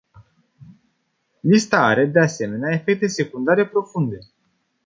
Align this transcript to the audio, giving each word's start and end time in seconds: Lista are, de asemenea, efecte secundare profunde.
Lista 1.41 1.77
are, 1.85 2.05
de 2.09 2.19
asemenea, 2.19 2.71
efecte 2.73 3.07
secundare 3.07 3.67
profunde. 3.67 4.17